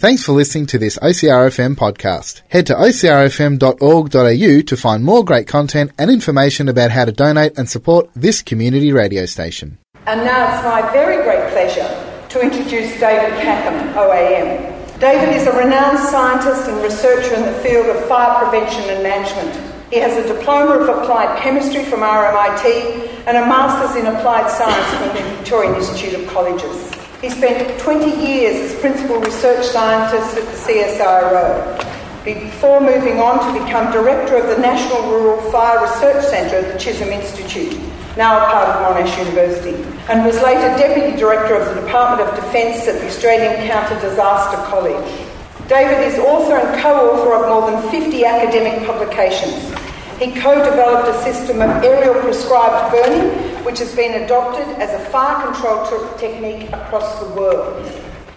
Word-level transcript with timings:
Thanks 0.00 0.22
for 0.22 0.30
listening 0.30 0.66
to 0.66 0.78
this 0.78 0.96
OCRFM 0.98 1.74
podcast. 1.74 2.42
Head 2.50 2.68
to 2.68 2.74
ocrfm.org.au 2.74 4.60
to 4.62 4.76
find 4.76 5.04
more 5.04 5.24
great 5.24 5.48
content 5.48 5.90
and 5.98 6.08
information 6.08 6.68
about 6.68 6.92
how 6.92 7.04
to 7.04 7.10
donate 7.10 7.58
and 7.58 7.68
support 7.68 8.08
this 8.14 8.40
community 8.40 8.92
radio 8.92 9.26
station. 9.26 9.76
And 10.06 10.20
now 10.20 10.54
it's 10.54 10.62
my 10.64 10.88
very 10.92 11.24
great 11.24 11.50
pleasure 11.50 11.88
to 12.28 12.40
introduce 12.40 12.92
David 13.00 13.40
Packham, 13.42 13.92
OAM. 13.94 15.00
David 15.00 15.34
is 15.34 15.48
a 15.48 15.58
renowned 15.58 15.98
scientist 15.98 16.68
and 16.68 16.80
researcher 16.80 17.34
in 17.34 17.42
the 17.52 17.58
field 17.58 17.86
of 17.86 18.06
fire 18.06 18.38
prevention 18.38 18.88
and 18.90 19.02
management. 19.02 19.92
He 19.92 19.98
has 19.98 20.16
a 20.16 20.32
diploma 20.32 20.74
of 20.76 20.88
applied 20.96 21.40
chemistry 21.42 21.84
from 21.84 22.02
RMIT 22.02 23.26
and 23.26 23.36
a 23.36 23.40
master's 23.40 24.00
in 24.00 24.06
applied 24.06 24.48
science 24.48 24.86
from 24.94 25.08
the 25.08 25.34
Victorian 25.38 25.74
Institute 25.74 26.14
of 26.14 26.28
Colleges. 26.28 26.97
He 27.20 27.28
spent 27.30 27.80
20 27.80 28.24
years 28.24 28.70
as 28.70 28.80
principal 28.80 29.18
research 29.18 29.66
scientist 29.66 30.36
at 30.36 30.44
the 30.44 30.56
CSIRO 30.56 32.24
before 32.24 32.80
moving 32.80 33.18
on 33.18 33.42
to 33.42 33.64
become 33.64 33.90
director 33.90 34.36
of 34.36 34.46
the 34.46 34.62
National 34.62 35.02
Rural 35.10 35.50
Fire 35.50 35.82
Research 35.82 36.24
Centre 36.26 36.58
at 36.58 36.72
the 36.72 36.78
Chisholm 36.78 37.08
Institute, 37.08 37.76
now 38.16 38.38
a 38.38 38.50
part 38.52 38.68
of 38.68 38.76
Monash 38.86 39.18
University, 39.18 39.74
and 40.08 40.24
was 40.24 40.40
later 40.42 40.68
deputy 40.78 41.16
director 41.16 41.56
of 41.56 41.74
the 41.74 41.80
Department 41.80 42.28
of 42.28 42.36
Defence 42.36 42.86
at 42.86 43.00
the 43.00 43.08
Australian 43.08 43.66
Counter 43.66 43.98
Disaster 44.00 44.56
College. 44.70 45.28
David 45.66 46.06
is 46.06 46.20
author 46.20 46.54
and 46.54 46.80
co-author 46.80 47.34
of 47.34 47.48
more 47.48 47.68
than 47.68 47.90
50 47.90 48.24
academic 48.26 48.86
publications. 48.86 49.74
He 50.20 50.30
co-developed 50.40 51.08
a 51.08 51.22
system 51.24 51.62
of 51.62 51.82
aerial 51.82 52.14
prescribed 52.22 52.92
burning 52.92 53.47
which 53.68 53.80
has 53.80 53.94
been 53.94 54.22
adopted 54.22 54.66
as 54.80 54.88
a 54.94 55.10
fire 55.10 55.44
control 55.44 55.84
technique 56.16 56.72
across 56.72 57.20
the 57.20 57.28
world. 57.38 57.86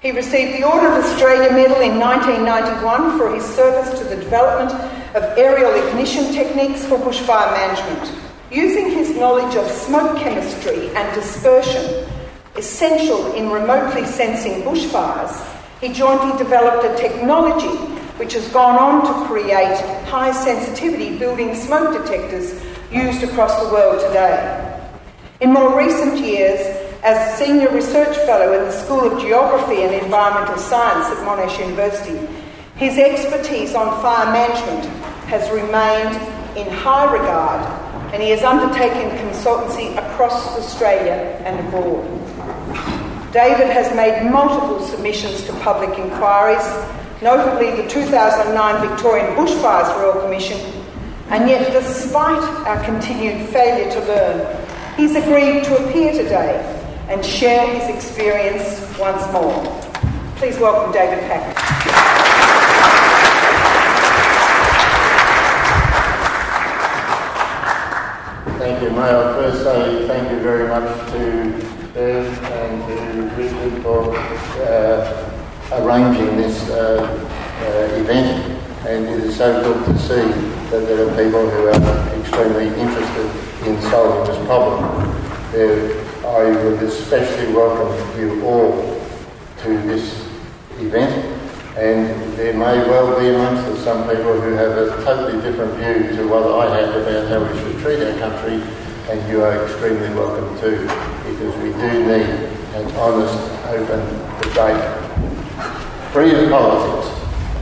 He 0.02 0.12
received 0.12 0.60
the 0.60 0.68
Order 0.68 0.88
of 0.88 1.06
Australia 1.06 1.50
Medal 1.54 1.80
in 1.80 1.98
1991 1.98 3.18
for 3.18 3.34
his 3.34 3.46
service 3.46 3.98
to 3.98 4.04
the 4.14 4.18
development 4.18 4.74
of 5.16 5.24
aerial 5.38 5.72
ignition 5.88 6.34
techniques 6.34 6.84
for 6.84 6.98
bushfire 6.98 7.50
management. 7.54 8.12
Using 8.52 8.92
his 8.92 9.16
knowledge 9.16 9.56
of 9.56 9.72
smoke 9.72 10.18
chemistry 10.18 10.90
and 10.90 11.16
dispersion, 11.16 12.12
essential 12.58 13.32
in 13.32 13.52
remotely 13.52 14.04
sensing 14.04 14.64
bushfires, 14.64 15.32
he 15.80 15.94
jointly 15.94 16.38
developed 16.38 16.84
a 16.84 17.02
technology 17.02 17.78
which 18.20 18.34
has 18.34 18.46
gone 18.50 18.78
on 18.78 19.06
to 19.08 19.28
create 19.30 19.80
high 20.08 20.34
sensitivity 20.34 21.18
building 21.18 21.56
smoke 21.56 22.04
detectors 22.04 22.62
used 22.92 23.24
across 23.24 23.58
the 23.64 23.74
world 23.74 24.06
today. 24.06 24.61
In 25.42 25.54
more 25.54 25.76
recent 25.76 26.20
years, 26.20 26.60
as 27.02 27.36
Senior 27.40 27.72
Research 27.72 28.16
Fellow 28.28 28.54
in 28.60 28.64
the 28.64 28.72
School 28.72 29.12
of 29.12 29.20
Geography 29.20 29.82
and 29.82 29.92
Environmental 29.92 30.56
Science 30.56 31.08
at 31.08 31.18
Monash 31.26 31.60
University, 31.60 32.30
his 32.76 33.00
expertise 33.00 33.74
on 33.74 33.90
fire 34.04 34.32
management 34.32 34.86
has 35.26 35.50
remained 35.50 36.16
in 36.56 36.72
high 36.72 37.12
regard 37.12 37.66
and 38.14 38.22
he 38.22 38.30
has 38.30 38.44
undertaken 38.44 39.10
consultancy 39.18 39.98
across 39.98 40.56
Australia 40.60 41.14
and 41.44 41.68
abroad. 41.68 42.06
David 43.34 43.72
has 43.72 43.92
made 43.96 44.30
multiple 44.30 44.86
submissions 44.86 45.44
to 45.48 45.54
public 45.62 45.98
inquiries, 45.98 46.62
notably 47.24 47.72
the 47.82 47.90
2009 47.90 48.90
Victorian 48.90 49.26
Bushfires 49.36 49.90
Royal 49.98 50.22
Commission, 50.22 50.60
and 51.30 51.50
yet 51.50 51.74
despite 51.74 52.44
our 52.68 52.84
continued 52.84 53.50
failure 53.50 53.90
to 53.90 54.00
learn, 54.02 54.71
He's 54.98 55.16
agreed 55.16 55.64
to 55.64 55.88
appear 55.88 56.12
today 56.12 56.60
and 57.08 57.26
share 57.26 57.66
his 57.74 57.96
experience 57.96 58.80
once 59.00 59.22
more. 59.32 59.64
Please 60.36 60.60
welcome 60.60 60.92
David 60.92 61.20
Packham. 61.30 61.56
Thank 68.60 68.82
you. 68.84 68.90
May 68.92 69.02
I 69.02 69.34
first 69.34 69.64
say 69.64 70.08
thank 70.08 70.30
you 70.30 70.40
very 70.42 70.68
much 70.68 71.12
to 71.12 71.94
Bev 71.94 72.44
and 72.44 72.88
to 72.88 73.36
Richard 73.36 73.82
for 73.82 74.16
uh, 74.18 75.82
arranging 75.82 76.36
this 76.36 76.70
uh, 76.70 77.02
uh, 77.62 77.96
event. 78.00 78.60
And 78.86 79.06
it 79.06 79.22
is 79.22 79.38
so 79.38 79.64
good 79.64 79.86
to 79.86 80.00
see 80.00 80.61
that 80.72 80.88
there 80.88 81.06
are 81.06 81.12
people 81.22 81.50
who 81.50 81.68
are 81.68 82.16
extremely 82.18 82.68
interested 82.80 83.28
in 83.68 83.82
solving 83.92 84.24
this 84.24 84.46
problem. 84.48 84.86
Uh, 85.52 86.02
I 86.26 86.46
would 86.64 86.82
especially 86.84 87.54
welcome 87.54 87.92
you 88.18 88.42
all 88.46 88.72
to 89.64 89.78
this 89.84 90.26
event, 90.80 91.12
and 91.78 92.34
there 92.38 92.54
may 92.54 92.88
well 92.88 93.20
be 93.20 93.28
amongst 93.28 93.68
us 93.68 93.84
some 93.84 94.08
people 94.08 94.40
who 94.40 94.54
have 94.54 94.78
a 94.78 95.04
totally 95.04 95.42
different 95.42 95.74
view 95.74 96.16
to 96.16 96.28
what 96.30 96.44
I 96.50 96.80
have 96.80 96.96
about 96.96 97.28
how 97.28 97.44
we 97.44 97.60
should 97.60 97.82
treat 97.82 98.02
our 98.02 98.18
country, 98.18 98.64
and 99.10 99.30
you 99.30 99.44
are 99.44 99.66
extremely 99.66 100.08
welcome 100.16 100.58
too, 100.62 100.84
because 101.28 101.54
we 101.58 101.74
do 101.74 102.06
need 102.08 102.48
an 102.80 102.96
honest, 102.96 103.36
open 103.68 104.00
debate, 104.40 104.80
free 106.14 106.34
of 106.34 106.50
politics, 106.50 107.12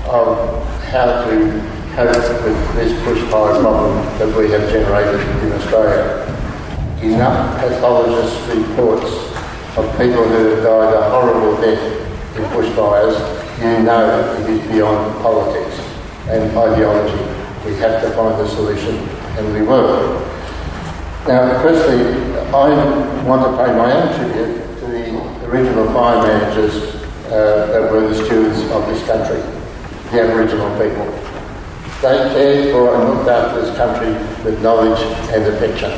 of 0.05 0.63
how 0.91 1.25
to 1.25 1.78
cope 1.99 2.43
with 2.45 2.75
this 2.75 2.93
bushfire 3.03 3.59
problem 3.59 3.93
that 4.19 4.37
we 4.37 4.49
have 4.51 4.69
generated 4.71 5.19
in 5.43 5.51
Australia. 5.51 6.23
Enough 7.01 7.59
pathologist 7.59 8.39
reports 8.47 9.11
of 9.75 9.85
people 9.99 10.23
who 10.23 10.55
have 10.55 10.63
died 10.63 10.93
a 10.93 11.09
horrible 11.09 11.59
death 11.59 11.83
in 12.38 12.43
bushfires, 12.55 13.17
you 13.59 13.83
know 13.83 14.33
it 14.39 14.49
is 14.49 14.71
beyond 14.71 15.21
politics 15.21 15.75
and 16.29 16.57
ideology. 16.57 17.19
We 17.65 17.75
have 17.79 18.01
to 18.01 18.11
find 18.11 18.39
a 18.39 18.47
solution, 18.47 18.95
and 19.35 19.53
we 19.53 19.61
will. 19.61 20.21
Now, 21.27 21.61
firstly, 21.61 21.99
I 22.53 23.23
want 23.25 23.43
to 23.43 23.51
pay 23.61 23.73
my 23.75 23.91
own 23.91 24.15
tribute 24.15 24.79
to 24.79 24.85
the 24.88 25.47
original 25.47 25.85
fire 25.91 26.25
managers 26.25 26.95
uh, 27.25 27.67
that 27.73 27.91
were 27.91 28.07
the 28.07 28.25
stewards 28.25 28.61
of 28.71 28.88
this 28.88 29.05
country, 29.05 29.41
the 30.11 30.21
Aboriginal 30.21 30.69
people. 30.79 31.28
They 32.01 32.15
cared 32.31 32.71
for 32.71 32.95
and 32.95 33.09
looked 33.09 33.29
after 33.29 33.59
this 33.59 33.75
country 33.75 34.13
with 34.45 34.61
knowledge 34.63 35.01
and 35.33 35.43
affection. 35.43 35.91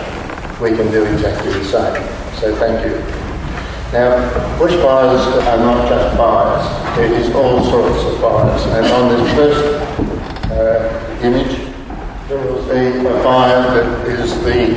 We 0.60 0.76
can 0.76 0.90
do 0.90 1.06
exactly 1.06 1.54
the 1.54 1.64
same. 1.64 2.40
So 2.40 2.56
thank 2.56 2.84
you. 2.84 2.98
Now, 3.94 4.18
bushfires 4.58 5.28
are 5.46 5.58
not 5.58 5.88
just 5.88 6.18
fires. 6.18 6.98
There 6.98 7.14
is 7.14 7.30
all 7.36 7.64
sorts 7.66 8.04
of 8.04 8.20
fires. 8.20 8.66
And 8.66 8.86
on 8.88 9.10
this 9.10 9.36
first 9.36 10.52
uh, 10.52 11.20
image, 11.22 11.60
you 12.30 12.36
will 12.36 12.64
see 12.68 13.06
a 13.06 13.24
fire 13.24 13.62
that 13.62 14.08
is 14.08 14.42
the, 14.42 14.74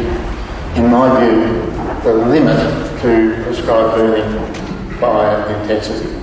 in 0.77 0.91
my 0.91 1.21
view, 1.21 2.03
the 2.03 2.13
limit 2.13 3.01
to 3.01 3.43
prescribed 3.45 3.95
burning 3.95 4.55
fire 4.99 5.49
intensity. 5.59 6.21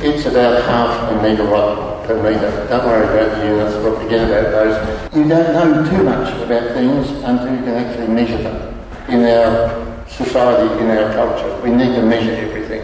It's 0.00 0.26
about 0.26 0.64
half 0.64 1.12
a 1.12 1.14
megawatt 1.24 1.91
Don't 2.08 2.22
worry 2.22 2.34
about 2.34 3.38
the 3.38 3.46
units, 3.46 3.74
we'll 3.76 3.98
forget 3.98 4.28
about 4.28 4.50
those. 4.50 5.16
You 5.16 5.28
don't 5.28 5.52
know 5.52 5.90
too 5.90 6.02
much 6.02 6.34
about 6.42 6.72
things 6.74 7.08
until 7.22 7.54
you 7.54 7.62
can 7.62 7.74
actually 7.74 8.08
measure 8.08 8.42
them 8.42 8.78
in 9.08 9.24
our 9.24 10.06
society, 10.08 10.82
in 10.82 10.90
our 10.90 11.12
culture. 11.14 11.60
We 11.62 11.70
need 11.70 11.94
to 11.94 12.02
measure 12.02 12.32
everything. 12.32 12.82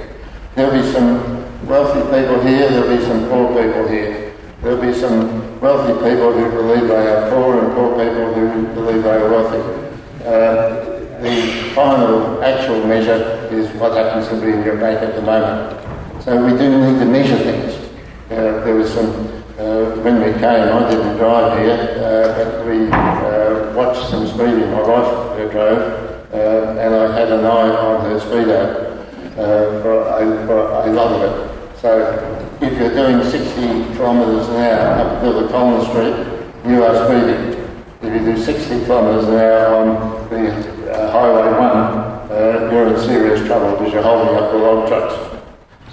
There'll 0.54 0.72
be 0.72 0.92
some 0.92 1.66
wealthy 1.66 2.00
people 2.02 2.40
here, 2.42 2.68
there'll 2.70 2.96
be 2.96 3.04
some 3.04 3.28
poor 3.28 3.48
people 3.48 3.88
here. 3.88 4.34
There'll 4.62 4.80
be 4.80 4.92
some 4.92 5.60
wealthy 5.60 5.92
people 5.94 6.32
who 6.32 6.50
believe 6.50 6.88
they 6.88 7.06
are 7.06 7.30
poor 7.30 7.64
and 7.64 7.74
poor 7.74 7.90
people 7.90 8.34
who 8.34 8.66
believe 8.74 9.02
they 9.04 9.10
are 9.10 9.28
wealthy. 9.30 9.60
Uh, 10.24 10.98
the 11.22 11.72
final 11.74 12.42
actual 12.42 12.84
measure 12.84 13.48
is 13.52 13.70
what 13.80 13.92
happens 13.92 14.28
to 14.28 14.40
be 14.40 14.52
in 14.52 14.64
your 14.64 14.76
bank 14.76 15.00
at 15.00 15.14
the 15.14 15.22
moment. 15.22 15.80
So 16.22 16.44
we 16.44 16.58
do 16.58 16.68
need 16.68 16.98
to 16.98 17.04
measure 17.04 17.38
things. 17.38 17.77
Uh, 18.30 18.62
there 18.62 18.74
was 18.74 18.92
some, 18.92 19.08
uh, 19.58 19.96
when 20.02 20.18
we 20.20 20.32
came, 20.34 20.44
I 20.44 20.90
didn't 20.90 21.16
drive 21.16 21.58
here, 21.58 21.96
uh, 22.04 22.36
but 22.36 22.66
we 22.66 22.86
uh, 22.92 23.72
watched 23.74 24.10
some 24.10 24.26
speeding. 24.26 24.70
My 24.70 24.82
wife 24.82 25.50
drove, 25.50 26.34
uh, 26.34 26.78
and 26.78 26.94
I 26.94 27.18
had 27.18 27.32
an 27.32 27.46
eye 27.46 27.70
on 27.70 28.04
her 28.04 28.20
speedo 28.20 29.34
for, 29.34 30.02
a, 30.02 30.46
for 30.46 30.58
a 30.58 30.92
lot 30.92 31.12
of 31.12 31.22
it. 31.22 31.80
So 31.80 32.58
if 32.60 32.78
you're 32.78 32.92
doing 32.92 33.24
60 33.24 33.96
kilometres 33.96 34.48
an 34.48 34.56
hour 34.56 35.06
up 35.06 35.22
the 35.22 35.48
Collins 35.48 35.88
Street, 35.88 36.70
you 36.70 36.84
are 36.84 37.06
speeding. 37.06 37.56
If 38.02 38.12
you 38.12 38.34
do 38.34 38.36
60 38.36 38.84
kilometres 38.84 39.26
an 39.26 39.36
hour 39.36 39.74
on 39.74 40.28
the 40.28 40.92
uh, 40.92 41.10
Highway 41.12 41.50
1, 41.50 41.58
uh, 41.58 42.68
you're 42.70 42.94
in 42.94 43.00
serious 43.00 43.46
trouble 43.46 43.78
because 43.78 43.94
you're 43.94 44.02
holding 44.02 44.36
up 44.36 44.52
the 44.52 44.58
log 44.58 44.86
trucks. 44.86 45.14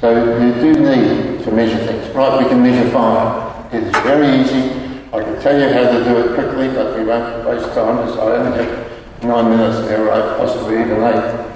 So 0.01 0.37
you 0.43 0.53
do 0.55 0.73
need 0.81 1.24
to 1.45 1.51
measure 1.51 1.77
things. 1.77 2.13
Right, 2.15 2.43
we 2.43 2.49
can 2.49 2.61
measure 2.61 2.89
fire. 2.89 3.69
It 3.71 3.83
is 3.83 3.91
very 4.01 4.41
easy. 4.41 4.81
I 5.13 5.21
can 5.23 5.39
tell 5.41 5.57
you 5.59 5.69
how 5.69 5.91
to 5.91 6.03
do 6.03 6.17
it 6.17 6.33
quickly, 6.33 6.67
but 6.69 6.97
we 6.97 7.05
won't 7.05 7.47
waste 7.47 7.73
time 7.75 7.97
because 7.97 8.17
I 8.17 8.37
only 8.37 8.57
have 8.57 9.23
nine 9.23 9.49
minutes 9.51 9.87
there, 9.87 10.03
right? 10.05 10.37
Possibly 10.37 10.81
even 10.81 11.03
eight. 11.03 11.55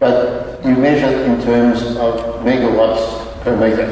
But 0.00 0.64
you 0.64 0.74
measure 0.74 1.22
in 1.24 1.40
terms 1.42 1.82
of 1.96 2.40
megawatts 2.44 3.42
per 3.42 3.54
metre. 3.56 3.84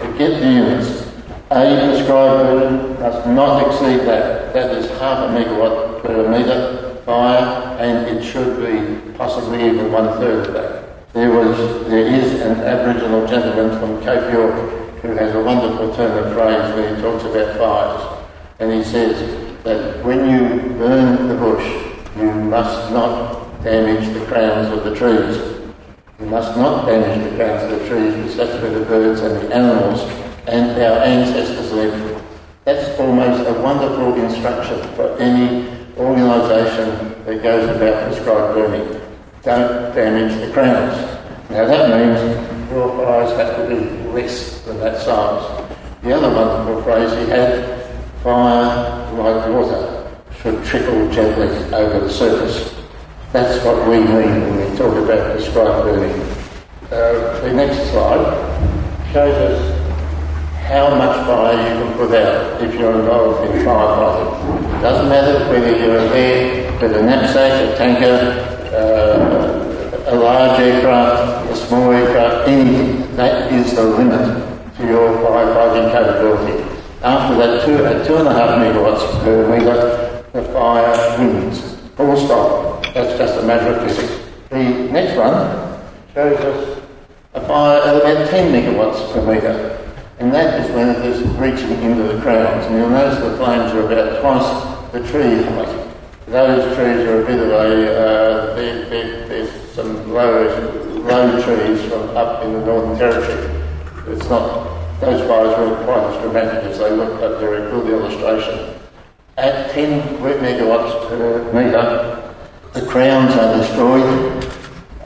It 0.00 0.16
get 0.16 0.40
the 0.40 0.46
units. 0.48 1.06
A 1.50 1.90
prescribed 1.90 2.42
burn 2.44 3.00
must 3.00 3.26
not 3.26 3.66
exceed 3.66 4.06
that. 4.06 4.52
That 4.52 4.70
is 4.76 4.88
half 5.00 5.28
a 5.28 5.32
megawatt 5.32 6.02
per 6.02 6.30
metre 6.30 7.02
fire, 7.04 7.76
and 7.80 8.06
it 8.06 8.22
should 8.22 8.60
be 8.60 9.12
possibly 9.18 9.66
even 9.66 9.90
one 9.90 10.18
third 10.18 10.46
of 10.46 10.52
that. 10.54 10.87
There 11.14 11.30
was, 11.30 11.56
there 11.88 12.06
is 12.06 12.42
an 12.42 12.60
Aboriginal 12.60 13.26
gentleman 13.26 13.78
from 13.80 13.98
Cape 14.04 14.30
York 14.30 14.54
who 15.00 15.12
has 15.12 15.34
a 15.34 15.42
wonderful 15.42 15.94
turn 15.94 16.22
of 16.22 16.34
phrase 16.34 16.74
when 16.74 16.94
he 16.94 17.00
talks 17.00 17.24
about 17.24 17.56
fires, 17.56 18.28
and 18.58 18.70
he 18.70 18.84
says 18.84 19.64
that 19.64 20.04
when 20.04 20.28
you 20.28 20.68
burn 20.76 21.28
the 21.28 21.34
bush, 21.34 21.64
you 22.14 22.30
must 22.30 22.92
not 22.92 23.62
damage 23.64 24.12
the 24.12 24.26
crowns 24.26 24.68
of 24.68 24.84
the 24.84 24.94
trees. 24.94 25.72
You 26.20 26.26
must 26.26 26.54
not 26.58 26.84
damage 26.84 27.30
the 27.30 27.36
crowns 27.36 27.72
of 27.72 27.78
the 27.78 27.88
trees 27.88 28.14
because 28.14 28.36
that's 28.36 28.62
where 28.62 28.78
the 28.78 28.84
birds 28.84 29.22
and 29.22 29.34
the 29.36 29.54
animals 29.54 30.02
and 30.46 30.72
our 30.72 30.98
ancestors 31.04 31.72
lived. 31.72 32.22
That's 32.64 33.00
almost 33.00 33.48
a 33.48 33.54
wonderful 33.62 34.14
instruction 34.22 34.82
for 34.94 35.16
any 35.18 35.66
organisation 35.96 37.24
that 37.24 37.42
goes 37.42 37.74
about 37.74 38.12
prescribed 38.12 38.54
burning. 38.54 38.97
Don't 39.48 39.94
damage 39.94 40.38
the 40.46 40.52
crowns. 40.52 40.94
Now 41.48 41.64
that 41.64 41.88
means 41.88 42.70
your 42.70 42.94
fires 42.98 43.32
have 43.38 43.56
to 43.56 43.66
be 43.66 43.80
less 44.12 44.60
than 44.60 44.76
that 44.80 45.00
size. 45.00 45.66
The 46.02 46.12
other 46.12 46.28
wonderful 46.28 46.82
phrase 46.82 47.10
he 47.12 47.30
had, 47.30 47.82
fire 48.22 49.10
like 49.14 49.48
water 49.48 50.20
should 50.42 50.62
trickle 50.66 51.10
gently 51.10 51.48
over 51.74 51.98
the 51.98 52.10
surface. 52.10 52.76
That's 53.32 53.64
what 53.64 53.88
we 53.88 54.00
mean 54.00 54.42
when 54.42 54.70
we 54.70 54.76
talk 54.76 54.94
about 54.94 55.32
prescribed 55.32 55.82
burning. 55.82 56.20
Uh, 56.92 57.40
the 57.40 57.50
next 57.54 57.90
slide 57.90 58.28
shows 59.14 59.34
us 59.34 60.60
how 60.66 60.94
much 60.94 61.26
fire 61.26 61.56
you 61.56 61.84
can 61.84 61.96
put 61.96 62.14
out 62.14 62.62
if 62.62 62.74
you're 62.74 63.00
involved 63.00 63.48
in 63.48 63.64
firefighting. 63.64 64.78
It 64.78 64.82
doesn't 64.82 65.08
matter 65.08 65.50
whether 65.50 65.70
you're 65.70 66.06
there 66.10 66.82
with 66.82 66.94
a 66.94 67.02
knapsack, 67.02 67.74
a 67.74 67.78
tanker, 67.78 68.44
uh, 68.68 69.37
a 70.08 70.16
large 70.16 70.58
aircraft, 70.60 71.50
a 71.50 71.56
small 71.56 71.92
aircraft, 71.92 72.48
anything. 72.48 73.14
That 73.16 73.52
is 73.52 73.74
the 73.74 73.84
limit 73.84 74.26
to 74.76 74.86
your 74.86 75.10
firefighting 75.18 75.92
capability. 75.92 76.62
After 77.02 77.36
that, 77.36 77.64
two, 77.64 77.84
at 77.84 78.06
two 78.06 78.16
and 78.16 78.28
a 78.28 78.32
half 78.32 78.58
megawatts 78.58 79.20
per 79.22 79.48
metre, 79.48 80.24
the 80.32 80.42
fire 80.52 81.18
wins. 81.18 81.76
Full 81.96 82.16
stop. 82.16 82.84
That's 82.94 83.18
just 83.18 83.38
a 83.38 83.42
matter 83.42 83.74
of 83.74 83.82
physics. 83.82 84.24
The 84.48 84.88
next 84.90 85.16
one 85.16 85.82
shows 86.14 86.38
us 86.40 86.82
a 87.34 87.46
fire 87.46 87.80
at 87.82 87.96
about 87.96 88.30
10 88.30 88.52
megawatts 88.52 89.12
per 89.12 89.22
metre. 89.22 89.74
And 90.20 90.32
that 90.32 90.60
is 90.60 90.70
when 90.74 90.88
it 90.88 91.04
is 91.04 91.22
reaching 91.36 91.82
into 91.82 92.02
the 92.02 92.20
crowns. 92.22 92.66
And 92.66 92.76
you'll 92.76 92.90
notice 92.90 93.18
the 93.18 93.36
flames 93.36 93.72
are 93.72 93.92
about 93.92 94.20
twice 94.20 94.92
the 94.92 95.00
tree 95.08 95.42
height. 95.42 95.88
Those 96.26 96.76
trees 96.76 97.06
are 97.06 97.22
a 97.22 97.26
bit 97.26 97.40
of 97.40 97.48
a, 97.48 97.98
uh, 97.98 98.54
there, 98.54 98.88
there, 98.90 99.28
there's 99.28 99.67
some 99.78 100.12
low, 100.12 100.42
low 101.06 101.40
trees 101.40 101.80
from 101.88 102.16
up 102.16 102.42
in 102.42 102.52
the 102.52 102.66
Northern 102.66 102.98
Territory. 102.98 103.62
It's 104.08 104.28
not, 104.28 104.98
those 104.98 105.20
fires 105.28 105.56
weren't 105.56 105.84
quite 105.84 106.02
as 106.02 106.20
dramatic 106.20 106.64
as 106.64 106.78
they 106.80 106.90
look, 106.90 107.20
but 107.20 107.38
they're 107.38 107.68
a 107.68 107.70
good 107.70 107.88
illustration. 107.88 108.74
At 109.36 109.70
10 109.70 110.18
megawatts 110.18 111.08
per 111.08 111.52
metre, 111.52 112.34
the 112.72 112.86
crowns 112.90 113.36
are 113.36 113.56
destroyed. 113.56 114.44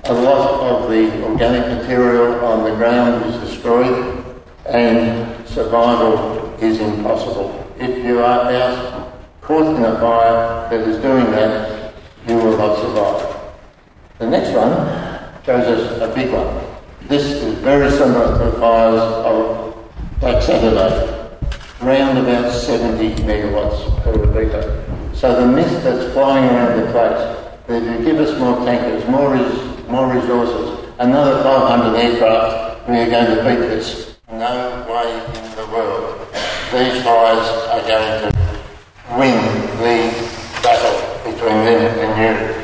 A 0.05 0.15
lot 0.15 0.61
of 0.63 0.91
the 0.91 1.23
organic 1.23 1.67
material 1.79 2.43
on 2.43 2.65
the 2.65 2.75
ground 2.75 3.27
is 3.27 3.51
destroyed 3.51 4.25
and 4.65 5.47
survival 5.47 6.51
is 6.63 6.81
impossible. 6.81 7.63
If 7.79 8.03
you 8.07 8.21
are 8.21 8.51
out 8.51 9.13
caught 9.43 9.77
in 9.77 9.85
a 9.85 10.01
fire 10.01 10.71
that 10.71 10.89
is 10.89 10.97
doing 11.03 11.31
that, 11.33 11.93
you 12.27 12.37
will 12.37 12.57
not 12.57 12.79
survive. 12.79 13.32
The 14.23 14.31
next 14.31 14.55
one 14.55 14.71
shows 15.45 15.67
us 15.67 16.01
a 16.01 16.15
big 16.15 16.33
one. 16.33 16.47
This 17.09 17.25
is 17.25 17.59
very 17.59 17.91
similar 17.91 18.39
to 18.39 18.45
the 18.45 18.53
fires 18.61 19.03
of 19.27 19.75
Black 20.21 20.41
Saturday, 20.41 21.29
around 21.83 22.19
about 22.19 22.53
70 22.53 23.17
megawatts 23.25 23.83
per 24.05 24.15
metre. 24.31 24.85
So 25.13 25.35
the 25.41 25.49
mist 25.49 25.83
that's 25.83 26.13
flying 26.13 26.45
around 26.45 26.79
the 26.79 26.93
place 26.93 27.67
that 27.67 27.83
if 27.83 27.99
you 27.99 28.05
give 28.05 28.21
us 28.21 28.39
more 28.39 28.65
tankers, 28.65 29.05
more, 29.09 29.35
res- 29.35 29.89
more 29.89 30.15
resources, 30.15 30.89
another 31.01 31.43
500 31.43 31.99
aircraft, 31.99 32.89
we 32.89 32.99
are 32.99 33.11
going 33.11 33.27
to 33.27 33.43
beat 33.43 33.67
this 33.75 34.15
no 34.31 34.87
way 34.89 35.19
in 35.35 35.57
the 35.57 35.67
world 35.75 36.29
these 36.71 37.03
guys 37.03 37.43
are 37.75 37.83
going 37.89 38.23
to 38.23 38.39
win 39.19 39.37
the 39.83 40.09
battle 40.63 40.97
between 41.25 41.65
them 41.67 41.99
and 41.99 42.57
you. 42.57 42.62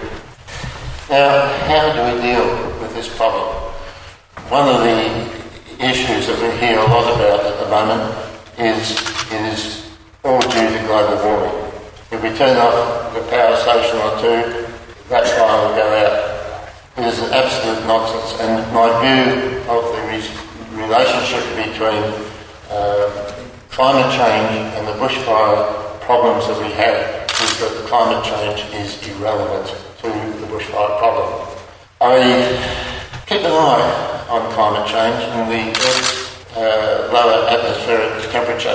Now, 1.10 1.48
how 1.64 1.88
do 1.96 2.04
we 2.04 2.20
deal 2.20 2.44
with 2.82 2.92
this 2.92 3.08
problem? 3.16 3.48
One 4.52 4.68
of 4.68 4.84
the 4.84 5.08
issues 5.82 6.26
that 6.26 6.36
we 6.36 6.52
hear 6.60 6.76
a 6.76 6.84
lot 6.84 7.08
about 7.16 7.48
at 7.48 7.56
the 7.64 7.70
moment 7.72 8.12
is 8.58 8.92
it 9.32 9.40
is 9.56 9.88
all 10.22 10.38
due 10.38 10.68
to 10.68 10.80
global 10.84 11.16
warming. 11.24 11.72
If 12.12 12.22
we 12.22 12.28
turn 12.36 12.58
off 12.58 13.14
the 13.14 13.24
power 13.32 13.56
station 13.56 13.96
or 14.04 14.20
two, 14.20 14.68
that 15.08 15.24
fire 15.32 15.56
will 15.64 15.76
go 15.80 15.88
out. 15.96 16.68
It 16.98 17.06
is 17.08 17.18
an 17.20 17.32
absolute 17.32 17.86
nonsense, 17.86 18.38
and 18.42 18.60
my 18.74 18.92
view 19.00 19.64
of 19.64 19.88
the 19.88 20.04
relationship 20.76 21.40
between 21.56 22.04
uh, 22.68 23.32
climate 23.70 24.12
change 24.12 24.76
and 24.76 24.86
the 24.86 24.92
bushfire 25.00 26.00
problems 26.02 26.46
that 26.48 26.60
we 26.60 26.70
have 26.72 27.17
is 27.42 27.60
that 27.60 27.86
climate 27.86 28.24
change 28.24 28.66
is 28.74 28.98
irrelevant 29.08 29.66
to 30.02 30.08
the 30.40 30.46
bushfire 30.50 30.98
problem. 30.98 31.46
I 32.00 32.18
keep 33.26 33.42
an 33.42 33.52
eye 33.52 34.26
on 34.28 34.50
climate 34.52 34.88
change 34.90 35.22
and 35.38 35.46
the 35.46 35.70
Earth's 35.70 36.56
uh, 36.56 37.10
lower 37.12 37.46
atmospheric 37.46 38.30
temperature. 38.32 38.74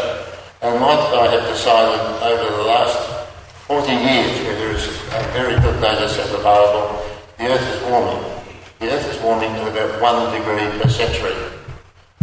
And 0.62 0.80
what 0.80 1.00
I 1.14 1.28
have 1.28 1.44
decided 1.52 2.00
over 2.24 2.56
the 2.56 2.64
last 2.64 3.28
40 3.68 3.92
years, 3.92 4.32
where 4.48 4.56
there 4.56 4.72
is 4.72 4.88
a 4.88 5.22
very 5.36 5.60
good 5.60 5.82
data 5.82 6.08
set 6.08 6.34
available, 6.34 7.04
the 7.38 7.48
Earth 7.52 7.68
is 7.68 7.82
warming. 7.90 8.24
The 8.80 8.92
Earth 8.92 9.14
is 9.14 9.22
warming 9.22 9.54
to 9.56 9.68
about 9.68 10.02
one 10.02 10.32
degree 10.32 10.80
per 10.80 10.88
century. 10.88 11.36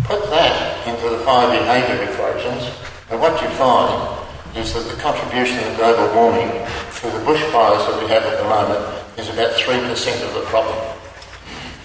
Put 0.04 0.25
that 0.31 0.88
into 0.88 1.10
the 1.10 1.19
fire 1.19 1.52
behaviour 1.52 2.10
equations, 2.10 2.72
and 3.10 3.20
what 3.20 3.40
you 3.43 3.48
find 3.50 4.19
is 4.56 4.74
that 4.74 4.84
the 4.88 5.00
contribution 5.00 5.58
of 5.58 5.76
global 5.76 6.14
warming 6.14 6.50
to 6.50 7.06
the 7.10 7.22
bushfires 7.24 7.86
that 7.86 8.02
we 8.02 8.08
have 8.08 8.22
at 8.22 8.38
the 8.38 8.48
moment 8.48 8.82
is 9.19 9.28
about 9.28 9.52
3% 9.54 9.80
of 10.26 10.34
the 10.34 10.42
problem. 10.46 10.76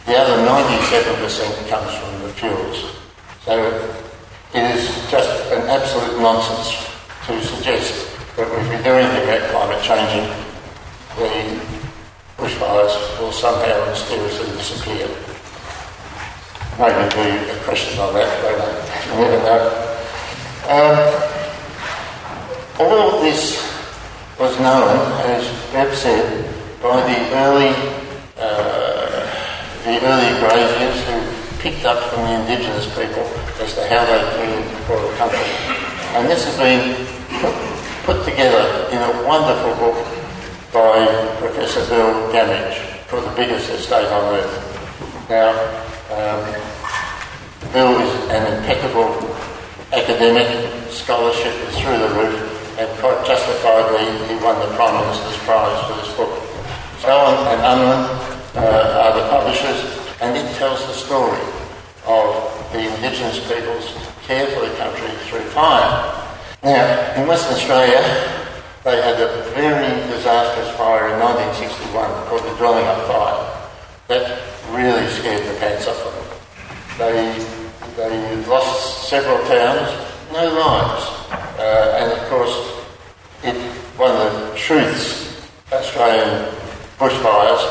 The 0.05 0.17
other 0.17 0.37
97% 0.45 1.69
comes 1.69 1.93
from 1.93 2.21
the 2.23 2.29
fuels. 2.33 2.95
So 3.43 3.53
it 4.53 4.75
is 4.75 4.87
just 5.09 5.51
an 5.51 5.67
absolute 5.67 6.21
nonsense 6.21 6.89
to 7.27 7.41
suggest 7.43 8.11
that 8.35 8.47
if 8.47 8.69
we 8.69 8.83
do 8.83 8.91
anything 8.91 9.23
about 9.23 9.49
climate 9.51 9.83
changing, 9.83 10.29
the 11.17 11.61
bushfires 12.37 13.19
will 13.19 13.31
somehow 13.31 13.85
mysteriously 13.89 14.51
disappear 14.57 15.07
maybe 16.79 17.09
do 17.09 17.51
a 17.51 17.63
question 17.63 17.97
on 17.99 18.13
that, 18.13 18.27
but 18.41 18.51
I 18.59 19.19
never 19.19 19.39
know. 19.47 19.61
Um, 20.67 21.34
all 22.79 23.21
this 23.21 23.61
was 24.39 24.59
known, 24.59 24.89
as 25.23 25.47
Bev 25.71 25.95
said, 25.95 26.45
by 26.81 26.99
the 27.01 27.35
early 27.35 27.73
uh, 28.37 29.05
the 29.85 30.01
early 30.03 30.39
graziers 30.39 30.99
who 31.07 31.59
picked 31.59 31.85
up 31.85 31.97
from 32.11 32.23
the 32.25 32.41
indigenous 32.41 32.87
people 32.89 33.23
as 33.63 33.73
to 33.75 33.87
how 33.87 34.03
they 34.05 34.19
cared 34.35 34.65
for 34.85 34.99
the 34.99 35.15
country. 35.15 35.39
And 36.15 36.27
this 36.27 36.43
has 36.45 36.57
been 36.57 37.05
put 38.03 38.25
together 38.25 38.89
in 38.91 38.97
a 38.97 39.27
wonderful 39.27 39.73
book 39.75 39.95
by 40.73 41.05
Professor 41.39 41.85
Bill 41.87 42.31
Gammage 42.33 42.77
for 43.07 43.21
the 43.21 43.31
biggest 43.35 43.69
estate 43.69 44.07
on 44.07 44.35
earth. 44.35 45.29
Now, 45.29 45.51
um, 46.11 47.71
Bill 47.71 47.99
is 48.01 48.29
an 48.29 48.57
impeccable 48.57 49.35
academic, 49.93 50.47
scholarship 50.91 51.53
is 51.69 51.79
through 51.79 51.99
the 51.99 52.09
roof, 52.09 52.54
and 52.77 52.89
quite 52.99 53.25
justifiably 53.25 54.05
he 54.27 54.35
won 54.43 54.59
the 54.59 54.75
Prime 54.75 54.95
Minister's 54.99 55.37
Prize 55.43 55.79
for 55.87 55.95
this 55.95 56.11
book. 56.15 56.33
Allen 57.05 57.37
and 57.53 57.61
Unwin 57.61 58.01
uh, 58.55 59.03
are 59.03 59.13
the 59.13 59.29
publishers, 59.29 59.79
and 60.21 60.35
it 60.35 60.47
tells 60.55 60.81
the 60.87 60.93
story 60.93 61.39
of 62.05 62.33
the 62.73 62.79
Indigenous 62.95 63.39
people's 63.47 63.93
care 64.23 64.47
for 64.47 64.67
the 64.67 64.75
country 64.75 65.09
through 65.29 65.45
fire. 65.51 66.11
Now, 66.63 67.21
in 67.21 67.27
Western 67.27 67.55
Australia, 67.55 68.01
they 68.83 69.01
had 69.01 69.21
a 69.21 69.43
very 69.53 69.95
disastrous 70.09 70.69
fire 70.77 71.13
in 71.13 71.19
1961 71.19 72.27
called 72.27 72.41
the 72.41 72.55
Dwellingup 72.57 73.07
Fire. 73.07 73.69
That 74.07 74.41
really 74.71 75.07
scared 75.07 75.43
the 75.47 75.59
pants 75.59 75.87
off 75.87 76.05
of 76.05 76.13
them. 76.13 76.25
They 76.97 77.55
they 77.95 78.45
lost 78.47 79.07
several 79.07 79.37
towns, 79.47 79.89
no 80.33 80.51
lives. 80.51 81.24
Uh, 81.57 81.97
and 81.99 82.11
of 82.11 82.19
course, 82.29 82.53
it, 83.43 83.55
one 83.97 84.11
of 84.11 84.33
the 84.33 84.53
truths 84.57 85.25
Australian 85.71 86.51
bushfires 86.99 87.63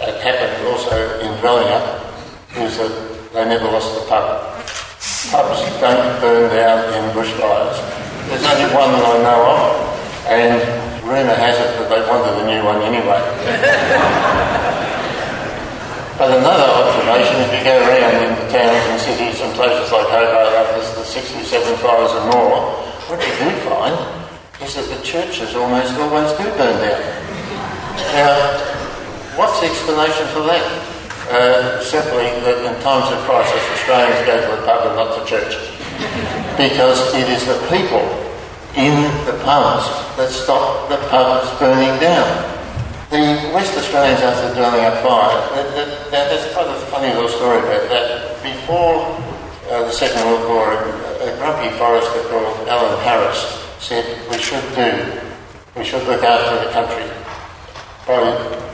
had 0.00 0.16
happened 0.24 0.66
also 0.68 1.20
in 1.20 1.28
Dwellingup 1.38 2.00
is 2.56 2.76
that 2.78 2.92
they 3.32 3.44
never 3.44 3.66
lost 3.66 3.94
the 3.94 4.00
pub. 4.08 4.40
Pubs 5.30 5.60
don't 5.80 6.20
burn 6.20 6.50
down 6.50 6.92
in 6.94 7.10
bushfires. 7.14 7.78
There's 8.28 8.44
only 8.44 8.74
one 8.74 8.92
that 8.96 9.04
I 9.04 9.18
know 9.20 9.40
of, 9.52 9.60
and 10.32 10.56
rumour 11.04 11.36
has 11.36 11.60
it 11.60 11.76
that 11.76 11.88
they 11.92 12.00
wanted 12.08 12.40
a 12.40 12.44
new 12.48 12.64
one 12.64 12.80
anyway. 12.80 13.20
but 16.18 16.32
another 16.32 16.68
observation, 16.72 17.36
if 17.44 17.52
you 17.52 17.60
go 17.68 17.76
around 17.84 18.16
in 18.24 18.32
the 18.32 18.48
towns 18.48 18.84
and 18.88 18.96
cities 19.00 19.40
and 19.44 19.52
places 19.54 19.92
like 19.92 20.08
Hobart 20.08 20.56
after 20.56 20.80
the 21.00 21.04
67 21.04 21.76
fires 21.78 22.12
and 22.16 22.32
more, 22.32 22.80
what 23.08 23.20
you 23.20 23.34
do 23.36 23.50
find 23.68 23.96
is 24.62 24.74
that 24.76 24.88
the 24.88 25.02
churches 25.04 25.54
almost 25.54 25.92
always 26.00 26.30
do 26.40 26.44
burn 26.56 26.76
down. 26.80 27.02
Now, 28.16 28.32
what's 29.36 29.60
the 29.60 29.66
explanation 29.66 30.26
for 30.32 30.40
that? 30.48 30.64
Uh, 31.28 31.80
simply 31.84 32.28
that 32.44 32.64
in 32.64 32.72
times 32.80 33.12
of 33.12 33.18
crisis, 33.28 33.60
Australians 33.76 34.24
go 34.24 34.36
to 34.40 34.56
the 34.56 34.62
pub 34.64 34.88
and 34.88 34.96
not 34.96 35.12
to 35.16 35.24
church. 35.28 35.52
Because 36.56 37.00
it 37.14 37.28
is 37.28 37.44
the 37.44 37.60
people 37.68 38.04
in 38.76 38.96
the 39.28 39.36
pubs 39.44 39.84
that 40.16 40.30
stop 40.30 40.88
the 40.88 40.96
pubs 41.08 41.48
burning 41.58 41.98
down. 42.00 42.28
The 43.10 43.52
West 43.52 43.76
Australians 43.76 44.20
after 44.22 44.48
the 44.48 44.60
Dwellingup 44.60 45.02
fire, 45.02 45.38
that, 45.54 46.10
that, 46.10 46.52
quite 46.52 46.68
a 46.68 46.78
funny 46.88 47.12
little 47.12 47.28
story 47.28 47.58
about 47.58 47.88
that. 47.88 48.42
Before 48.42 49.12
uh, 49.70 49.84
the 49.84 49.92
Second 49.92 50.24
World 50.24 50.48
War, 50.48 51.03
a, 51.28 51.36
grumpy 51.38 51.70
forester 51.76 52.22
called 52.28 52.68
Alan 52.68 53.00
Harris 53.02 53.40
said 53.78 54.04
we 54.30 54.38
should 54.38 54.64
do, 54.74 55.20
we 55.76 55.84
should 55.84 56.02
look 56.06 56.22
after 56.22 56.64
the 56.64 56.70
country 56.72 57.04
by 58.06 58.20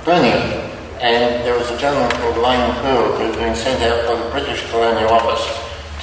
burning 0.04 0.32
it. 0.32 0.70
And 1.00 1.44
there 1.46 1.56
was 1.56 1.70
a 1.70 1.78
gentleman 1.78 2.10
called 2.20 2.36
Lane 2.38 2.74
Poole 2.82 3.16
who 3.16 3.24
had 3.24 3.34
been 3.34 3.56
sent 3.56 3.82
out 3.82 4.06
by 4.06 4.22
the 4.22 4.30
British 4.30 4.68
Colonial 4.70 5.08
Office 5.08 5.44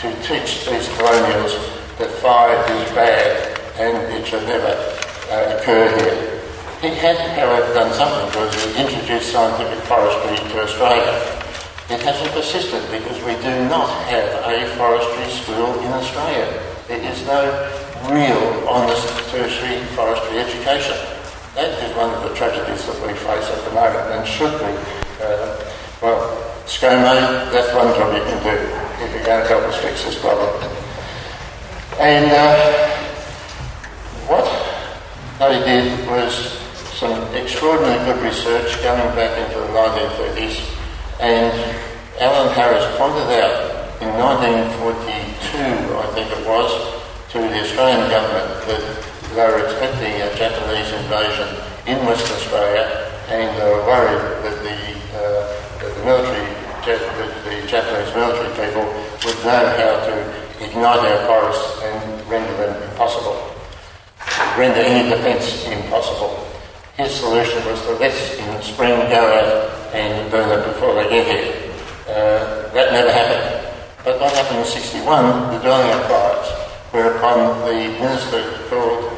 to 0.02 0.12
teach 0.24 0.66
these 0.66 0.88
colonials 0.98 1.54
that 2.00 2.10
fire 2.22 2.58
is 2.74 2.92
bad 2.92 3.60
and 3.78 3.98
it 4.14 4.26
should 4.26 4.44
never 4.44 4.74
uh, 5.30 5.58
occur 5.58 5.88
here. 5.98 6.38
He 6.82 6.90
had, 6.90 7.18
however, 7.38 7.74
done 7.74 7.94
something 7.94 8.26
because 8.28 8.54
he 8.64 8.82
introduced 8.82 9.32
scientific 9.32 9.84
forestry 9.86 10.38
to 10.50 10.64
Australia. 10.64 11.47
It 11.90 12.02
hasn't 12.02 12.32
persisted 12.34 12.84
because 12.92 13.16
we 13.24 13.32
do 13.40 13.64
not 13.70 13.88
have 14.12 14.28
a 14.44 14.68
forestry 14.76 15.24
school 15.32 15.80
in 15.80 15.88
Australia. 15.88 16.44
There 16.90 17.00
is 17.00 17.26
no 17.26 17.48
real 18.12 18.68
honest 18.68 19.08
tertiary 19.32 19.80
forestry 19.96 20.40
education. 20.40 20.98
That 21.56 21.72
is 21.82 21.96
one 21.96 22.14
of 22.14 22.28
the 22.28 22.36
tragedies 22.36 22.86
that 22.88 23.00
we 23.08 23.14
face 23.14 23.48
at 23.48 23.64
the 23.64 23.72
moment 23.72 24.04
and 24.20 24.28
should 24.28 24.52
be. 24.60 24.68
Uh, 25.24 25.64
well, 26.02 26.36
ScoMo, 26.66 27.50
that's 27.56 27.74
one 27.74 27.88
job 27.96 28.12
you 28.12 28.24
can 28.36 28.44
do 28.44 28.60
if 29.06 29.14
you're 29.16 29.24
going 29.24 29.42
to 29.42 29.48
help 29.48 29.64
us 29.64 29.78
fix 29.80 30.04
this 30.04 30.20
problem. 30.20 30.52
And 32.02 32.30
uh, 32.30 32.98
what 34.28 34.44
they 35.40 35.64
did 35.64 36.06
was 36.10 36.60
some 37.00 37.18
extraordinarily 37.34 38.04
good 38.04 38.22
research 38.22 38.76
going 38.84 39.16
back 39.16 39.38
into 39.40 39.58
the 39.62 39.68
1930s, 39.68 40.77
and 41.20 41.54
Alan 42.20 42.54
Harris 42.54 42.86
pointed 42.98 43.30
out 43.42 44.02
in 44.02 44.10
1942, 44.14 45.98
I 45.98 46.08
think 46.14 46.32
it 46.32 46.46
was, 46.46 46.70
to 47.34 47.40
the 47.40 47.62
Australian 47.62 48.10
government 48.10 48.50
that 48.68 48.84
they 49.34 49.46
were 49.46 49.66
expecting 49.66 50.22
a 50.22 50.30
Japanese 50.38 50.92
invasion 50.94 51.50
in 51.86 52.06
Western 52.06 52.38
Australia, 52.38 52.86
and 53.30 53.50
they 53.58 53.68
were 53.70 53.86
worried 53.86 54.24
that 54.46 54.58
the, 54.64 54.78
uh, 55.18 55.46
that 55.82 55.92
the 55.96 56.04
military, 56.06 56.48
that 56.86 57.02
the 57.46 57.68
Japanese 57.68 58.14
military 58.14 58.54
people 58.54 58.86
would 59.26 59.40
know 59.46 59.64
how 59.78 59.94
to 60.06 60.16
ignite 60.64 61.04
our 61.04 61.22
forests 61.26 61.82
and 61.84 62.30
render 62.30 62.54
them 62.58 62.90
impossible 62.90 63.58
render 64.58 64.82
any 64.82 65.10
defence 65.10 65.66
impossible. 65.66 66.47
His 66.98 67.14
solution 67.14 67.64
was 67.66 67.82
to 67.84 67.94
let 67.94 68.14
spring 68.64 68.98
go 69.10 69.22
out 69.22 69.94
and 69.94 70.32
burn 70.32 70.50
it 70.50 70.66
before 70.66 70.96
they 70.96 71.10
get 71.10 71.28
here. 71.28 71.74
Uh, 72.10 72.74
that 72.74 72.92
never 72.92 73.12
happened. 73.12 73.68
But 74.04 74.20
what 74.20 74.34
happened 74.34 74.60
in 74.60 74.66
61, 74.66 75.06
the 75.54 75.60
Dwellingup 75.60 76.08
fires, 76.10 76.50
whereupon 76.92 77.60
the 77.68 77.94
minister 78.02 78.42
called 78.70 79.14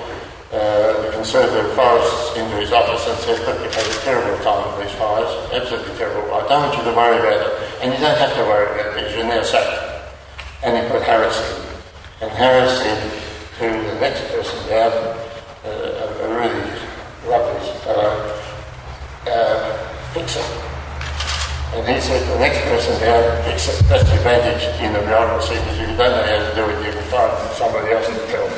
uh, 0.51 1.01
the 1.03 1.11
Conservator 1.13 1.69
of 1.69 1.73
Forests 1.75 2.37
into 2.37 2.55
his 2.57 2.73
office 2.73 3.07
and 3.07 3.17
said, 3.19 3.39
look, 3.47 3.63
you've 3.63 3.73
had 3.73 3.85
a 3.85 3.99
terrible 4.01 4.43
time 4.43 4.65
with 4.65 4.87
these 4.87 4.97
fires, 4.97 5.29
absolutely 5.53 5.95
terrible. 5.95 6.33
I 6.33 6.47
don't 6.49 6.63
want 6.67 6.77
you 6.77 6.83
to 6.83 6.97
worry 6.97 7.19
about 7.19 7.47
it. 7.47 7.53
And 7.81 7.93
you 7.93 7.99
don't 7.99 8.17
have 8.17 8.33
to 8.35 8.43
worry 8.43 8.65
about 8.65 8.87
it 8.87 8.93
because 8.95 9.15
you're 9.15 9.25
now 9.25 9.43
sacked. 9.43 10.03
And 10.63 10.75
he 10.75 10.91
put 10.91 11.03
Harris 11.03 11.37
in. 11.37 12.27
And 12.27 12.31
Harris 12.31 12.81
said, 12.81 13.29
to 13.59 13.67
the 13.67 13.99
next 13.99 14.23
person 14.31 14.69
down, 14.69 14.91
uh, 14.91 15.67
a, 15.67 16.23
a, 16.23 16.39
really 16.39 16.63
lovely 17.27 17.59
fellow, 17.59 17.67
uh, 17.67 17.78
fix 20.13 20.35
it. 20.35 20.45
And 21.73 21.85
he 21.87 22.01
said, 22.01 22.25
the 22.33 22.39
next 22.39 22.61
person 22.65 22.99
down, 22.99 23.43
fix 23.45 23.69
it. 23.69 23.85
That's 23.85 24.03
the 24.03 24.15
advantage 24.17 24.65
in 24.81 24.93
the 24.93 24.99
bureaucracy 25.05 25.53
because 25.53 25.77
if 25.77 25.89
you 25.89 25.97
don't 25.97 26.17
know 26.17 26.25
how 26.25 26.49
to 26.49 26.55
do 26.55 26.65
it, 26.65 26.85
you 26.85 26.91
can 26.91 27.03
find 27.13 27.29
somebody 27.53 27.93
else 27.93 28.07
to 28.07 28.25
tell. 28.27 28.49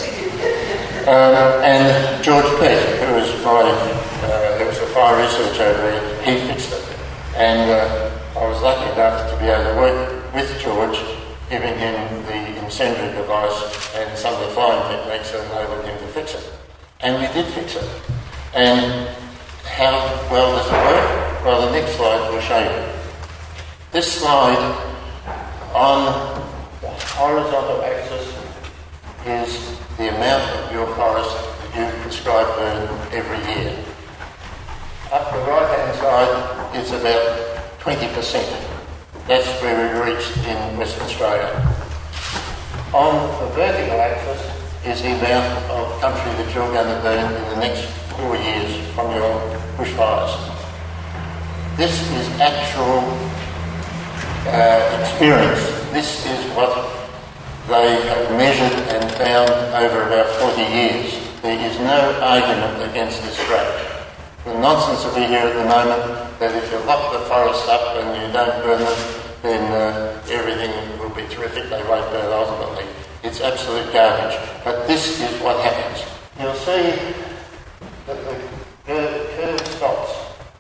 Uh, 1.07 1.61
and 1.63 2.23
George 2.23 2.45
Peet, 2.59 2.79
who 3.03 3.13
was 3.15 3.29
my, 3.43 3.67
uh, 3.67 4.57
who 4.57 4.65
was 4.65 4.77
a 4.77 4.88
fire 4.88 5.21
researcher 5.21 5.63
over 5.63 5.81
there, 5.81 6.23
he 6.23 6.47
fixed 6.47 6.71
it. 6.71 6.97
And 7.35 7.69
uh, 7.69 8.39
I 8.39 8.47
was 8.47 8.61
lucky 8.61 8.89
enough 8.93 9.29
to 9.29 9.38
be 9.38 9.45
able 9.45 9.73
to 9.73 9.75
work 9.81 10.33
with 10.33 10.59
George 10.61 10.97
giving 11.50 11.77
him 11.77 12.23
the 12.27 12.63
incendiary 12.63 13.11
device 13.17 13.93
and 13.95 14.17
some 14.17 14.33
of 14.35 14.39
the 14.39 14.53
flying 14.53 14.81
techniques 14.88 15.31
that 15.31 15.43
enabled 15.51 15.85
him 15.85 16.00
to 16.00 16.07
fix 16.13 16.33
it. 16.33 16.50
And 17.01 17.19
we 17.19 17.27
did 17.33 17.45
fix 17.53 17.75
it. 17.75 17.89
And 18.53 19.08
how 19.63 19.93
well 20.29 20.55
does 20.55 20.67
it 20.67 20.74
work? 20.74 21.46
Well, 21.46 21.65
the 21.65 21.72
next 21.72 21.96
slide 21.96 22.29
will 22.29 22.41
show 22.41 22.60
you. 22.60 22.93
This 23.91 24.12
slide 24.12 24.58
on 25.74 26.05
the 26.81 26.89
horizontal 27.15 27.81
axis 27.81 28.27
is 29.25 29.77
the 29.98 30.10
amount 30.10 30.43
of 30.60 30.72
your 30.74 30.88
forest 30.96 31.36
that 31.36 31.96
you 31.96 32.01
prescribe 32.01 32.48
burn 32.58 32.89
every 33.13 33.38
year. 33.53 33.77
Up 35.12 35.31
the 35.31 35.39
right 35.39 35.77
hand 35.77 35.98
side, 35.98 36.75
is 36.75 36.91
about 36.91 37.79
20%. 37.79 38.08
That's 39.27 39.62
where 39.62 39.75
we 39.75 40.12
reached 40.12 40.38
in 40.38 40.77
Western 40.77 41.03
Australia. 41.03 41.51
On 42.93 43.15
the 43.39 43.53
vertical 43.53 44.00
axis 44.00 44.41
is 44.86 45.01
the 45.01 45.10
amount 45.10 45.70
of 45.70 46.01
country 46.01 46.31
that 46.43 46.55
you're 46.55 46.72
going 46.72 46.96
to 46.96 47.01
burn 47.01 47.34
in 47.34 47.50
the 47.50 47.55
next 47.58 48.00
four 48.17 48.35
years 48.35 48.71
from 48.93 49.11
your 49.15 49.39
bushfires. 49.77 50.33
This 51.77 51.95
is 52.11 52.27
actual 52.39 52.99
uh, 54.47 54.99
experience. 55.01 55.63
This 55.91 56.25
is 56.25 56.45
what 56.55 56.73
they 57.67 57.95
have 58.09 58.31
measured 58.31 58.77
and 58.89 59.11
found 59.11 59.49
over 59.83 60.03
about 60.07 60.27
40 60.41 60.61
years. 60.61 61.15
There 61.41 61.57
is 61.57 61.77
no 61.79 62.19
argument 62.21 62.89
against 62.91 63.21
this 63.23 63.37
graph. 63.47 63.87
The 64.45 64.57
nonsense 64.59 65.03
that 65.03 65.15
we 65.15 65.27
hear 65.27 65.45
at 65.45 65.53
the 65.53 65.65
moment 65.65 66.39
that 66.39 66.55
if 66.55 66.71
you 66.71 66.79
lock 66.85 67.13
the 67.13 67.19
forests 67.29 67.67
up 67.69 67.97
and 67.97 68.21
you 68.21 68.33
don't 68.33 68.63
burn 68.63 68.79
them, 68.79 69.21
then 69.41 69.61
uh, 69.71 70.21
everything 70.29 70.73
will 70.99 71.13
be 71.15 71.23
terrific. 71.33 71.69
They 71.69 71.83
won't 71.83 72.09
burn 72.11 72.31
ultimately. 72.33 72.85
It's 73.23 73.39
absolute 73.39 73.93
garbage. 73.93 74.37
But 74.63 74.87
this 74.87 75.21
is 75.21 75.41
what 75.41 75.63
happens. 75.63 76.03
You'll 76.39 76.55
see 76.55 77.20
the 78.85 79.27
curve 79.35 79.67
stops 79.67 80.11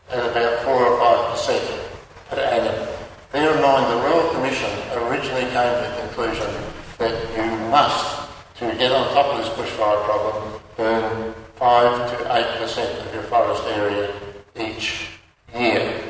at 0.09 0.19
about 0.19 0.63
4 0.63 0.73
or 0.73 0.99
5% 0.99 1.89
per 2.29 2.39
annum. 2.39 2.87
Bear 3.31 3.55
in 3.55 3.61
mind, 3.61 3.91
the 3.91 4.01
Royal 4.07 4.33
Commission 4.33 4.69
originally 4.93 5.43
came 5.51 5.53
to 5.53 5.89
the 5.89 6.01
conclusion 6.01 6.49
that 6.97 7.13
you 7.35 7.69
must, 7.69 8.29
to 8.57 8.65
get 8.77 8.91
on 8.91 9.13
top 9.13 9.27
of 9.33 9.37
this 9.39 9.49
bushfire 9.49 10.03
problem, 10.05 10.61
burn 10.77 11.33
5 11.55 12.09
to 12.11 12.15
8% 12.25 13.05
of 13.05 13.13
your 13.13 13.23
forest 13.23 13.63
area 13.65 14.13
each 14.59 15.09
year 15.55 16.03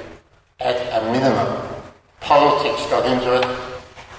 at 0.59 1.01
a 1.01 1.11
minimum. 1.11 1.67
Politics 2.19 2.85
got 2.87 3.05
into 3.05 3.35
it, 3.35 3.45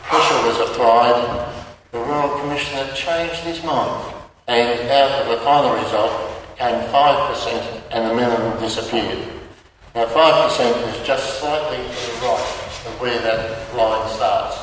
pressure 0.03 0.47
was 0.47 0.71
applied, 0.71 1.53
the 1.93 1.99
Royal 1.99 2.41
Commissioner 2.41 2.93
changed 2.95 3.41
his 3.43 3.63
mind, 3.63 4.15
and 4.49 4.89
out 4.91 5.23
of 5.23 5.29
the 5.29 5.45
final 5.45 5.75
result 5.77 6.33
came 6.63 6.79
5% 6.95 7.83
and 7.91 8.09
the 8.09 8.15
minimum 8.15 8.57
disappeared. 8.61 9.19
Now 9.97 10.07
5% 10.07 10.95
is 10.95 11.05
just 11.05 11.41
slightly 11.41 11.79
to 11.79 12.07
the 12.07 12.19
right 12.23 12.87
of 12.87 13.01
where 13.01 13.21
that 13.21 13.75
line 13.75 14.09
starts. 14.09 14.57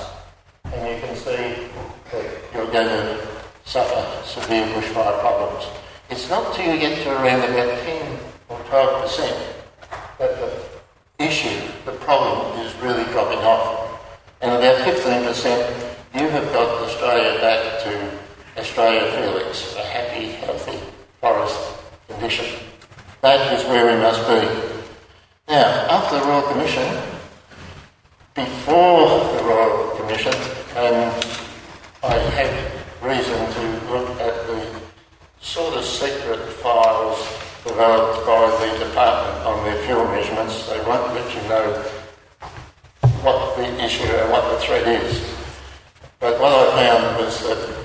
and 0.64 0.80
you 0.88 1.02
can 1.06 1.14
see 1.14 1.68
that 2.12 2.26
you're 2.54 2.72
going 2.72 2.88
to 2.88 3.28
suffer 3.66 4.02
severe 4.26 4.66
bushfire 4.68 5.20
problems. 5.20 5.66
It's 6.10 6.30
not 6.30 6.56
till 6.56 6.74
you 6.74 6.80
get 6.80 7.04
to 7.04 7.12
around 7.12 7.44
about 7.44 7.78
10 7.84 8.20
or 8.48 8.60
12 8.60 9.02
percent 9.02 9.56
that 10.20 10.40
the 10.40 11.26
issue, 11.26 11.60
the 11.84 11.98
problem 12.08 12.60
is 12.62 12.74
really 12.76 13.04
dropping 13.12 13.40
off. 13.40 14.00
And 14.40 14.52
about 14.54 14.86
15 14.86 15.26
percent, 15.26 15.62
you 16.16 16.30
have 16.30 16.48
got 16.54 16.70
Australia 16.82 17.42
back 17.42 17.84
to 17.84 17.92
Australia 18.58 19.04
Felix, 19.12 19.76
a 19.76 19.84
happy, 19.84 20.32
healthy 20.46 20.80
forest 21.20 21.79
condition. 22.20 22.60
That 23.22 23.54
is 23.54 23.66
where 23.68 23.96
we 23.96 24.02
must 24.02 24.20
be. 24.28 24.44
Now, 25.48 25.88
after 25.88 26.20
the 26.20 26.26
Royal 26.26 26.52
Commission, 26.52 26.84
before 28.36 29.24
the 29.38 29.44
Royal 29.46 29.96
Commission, 29.96 30.34
um, 30.76 31.16
I 32.04 32.18
had 32.36 32.52
reason 33.02 33.40
to 33.54 33.92
look 33.92 34.10
at 34.20 34.36
the 34.48 34.82
sort 35.40 35.78
of 35.78 35.86
secret 35.86 36.40
files 36.60 37.20
developed 37.64 38.26
by 38.28 38.68
the 38.68 38.86
department 38.86 39.46
on 39.46 39.64
their 39.64 39.82
fuel 39.86 40.04
measurements. 40.08 40.68
They 40.68 40.80
won't 40.84 41.14
let 41.14 41.34
you 41.34 41.42
know 41.48 41.72
what 43.24 43.56
the 43.56 43.82
issue 43.82 44.04
and 44.04 44.30
what 44.30 44.44
the 44.52 44.60
threat 44.60 44.86
is. 44.88 45.24
But 46.20 46.38
what 46.42 46.52
I 46.52 46.76
found 46.76 47.24
was 47.24 47.40
that 47.44 47.80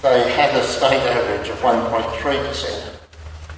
they 0.00 0.30
had 0.32 0.54
a 0.54 0.62
state 0.62 1.02
average 1.10 1.48
of 1.48 1.58
1.3%, 1.58 2.94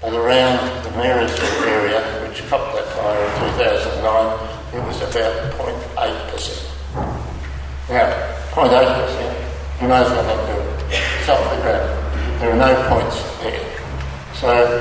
and 0.03 0.15
around 0.17 0.85
the 0.85 0.91
Marysville 0.93 1.65
area, 1.69 2.01
which 2.27 2.41
copped 2.49 2.75
that 2.75 2.89
fire 2.97 3.21
in 3.21 3.33
2009, 3.59 4.49
it 4.73 4.83
was 4.87 5.03
about 5.03 5.53
0.8%. 5.53 6.65
Now, 7.91 8.09
0.8%, 8.57 9.83
you 9.83 9.89
may 9.89 10.01
as 10.01 10.09
well 10.09 10.25
not 10.25 10.41
do 10.49 10.55
it. 10.63 10.97
It's 11.21 11.29
off 11.29 11.45
the 11.55 11.61
ground. 11.61 12.41
There 12.41 12.53
are 12.53 12.57
no 12.57 12.73
So 14.35 14.81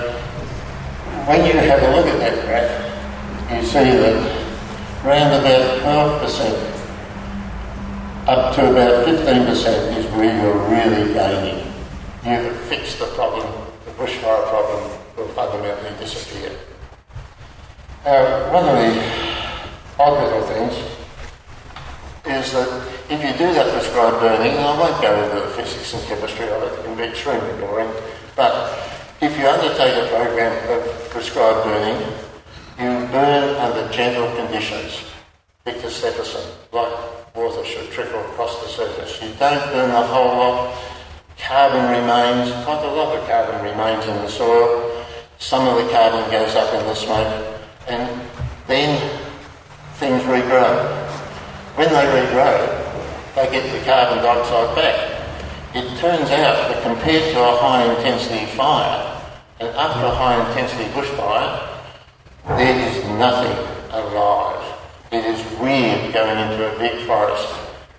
when 1.26 1.46
you 1.46 1.54
have 1.54 1.82
a 1.84 1.96
look 1.96 2.08
at 2.08 2.20
that 2.20 2.46
graph, 2.46 2.90
you 3.52 3.66
see 3.66 3.92
that 3.98 4.40
around 5.06 5.34
about 5.40 6.22
12% 6.22 6.70
up 8.28 8.56
to 8.56 8.70
about 8.70 9.08
15% 9.08 9.98
is 9.98 10.06
where 10.14 10.42
you're 10.42 10.58
really 10.70 11.14
gaining. 11.14 11.66
You 12.24 12.30
have 12.30 12.56
fixed 12.62 13.00
the 13.00 13.06
problem, 13.08 13.48
the 13.86 13.92
bushfire 13.92 14.48
problem 14.50 14.92
will 15.18 15.28
fundamentally 15.30 15.98
disappear. 16.00 16.52
Uh, 18.06 18.50
one 18.52 18.66
of 18.70 18.76
the 18.76 19.40
odd 20.00 20.24
little 20.24 20.44
things 20.48 20.74
is 22.26 22.54
that 22.54 22.88
if 23.10 23.24
you 23.24 23.32
do 23.34 23.52
that 23.54 23.74
prescribed 23.74 24.20
burning, 24.20 24.52
and 24.52 24.60
I 24.60 24.80
won't 24.80 25.02
go 25.02 25.24
into 25.24 25.48
the 25.48 25.52
physics 25.54 25.94
and 25.94 26.04
chemistry 26.04 26.48
of 26.50 26.64
it, 26.64 26.80
it 26.80 26.86
can 26.86 26.96
be 26.96 27.04
extremely 27.04 27.60
boring, 27.60 27.90
but 28.40 28.72
if 29.20 29.38
you 29.38 29.46
undertake 29.46 30.02
a 30.02 30.08
program 30.08 30.56
of 30.72 31.10
prescribed 31.10 31.66
burning, 31.66 32.00
you 32.80 32.88
burn 33.12 33.54
under 33.58 33.92
gentle 33.92 34.34
conditions. 34.38 35.04
Victor 35.66 35.90
Steffensen, 35.90 36.48
like 36.72 37.36
water 37.36 37.66
should 37.66 37.92
trickle 37.92 38.22
across 38.32 38.64
the 38.64 38.70
surface. 38.70 39.22
You 39.22 39.28
don't 39.38 39.66
burn 39.74 39.90
a 39.92 40.04
whole 40.08 40.38
lot. 40.40 40.74
Carbon 41.38 41.92
remains, 41.92 42.54
quite 42.64 42.82
a 42.82 42.92
lot 42.96 43.14
of 43.18 43.28
carbon 43.28 43.62
remains 43.62 44.06
in 44.06 44.16
the 44.24 44.30
soil. 44.30 45.06
Some 45.40 45.68
of 45.68 45.76
the 45.76 45.92
carbon 45.92 46.32
goes 46.32 46.56
up 46.56 46.74
in 46.80 46.86
the 46.88 46.96
smoke, 46.96 47.60
and 47.90 48.22
then 48.68 49.20
things 49.96 50.24
regrow. 50.24 50.96
When 51.76 51.90
they 51.90 52.06
regrow, 52.16 53.36
they 53.36 53.52
get 53.52 53.70
the 53.70 53.84
carbon 53.84 54.24
dioxide 54.24 54.76
back. 54.78 55.09
It 55.72 55.86
turns 56.00 56.32
out 56.32 56.68
that 56.68 56.82
compared 56.82 57.32
to 57.32 57.40
a 57.40 57.58
high 57.58 57.94
intensity 57.94 58.48
fire, 58.58 59.22
and 59.60 59.70
after 59.78 60.04
a 60.04 60.16
high 60.16 60.50
intensity 60.50 60.86
bushfire, 60.86 61.84
there 62.58 62.90
is 62.90 63.06
nothing 63.20 63.56
alive. 63.92 64.80
It 65.12 65.26
is 65.26 65.40
weird 65.60 66.12
going 66.12 66.40
into 66.40 66.76
a 66.76 66.80
big 66.80 67.06
forest 67.06 67.54